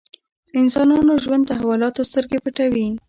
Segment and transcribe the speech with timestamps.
[0.59, 2.87] انسانانو ژوند تحولاتو سترګې پټوي.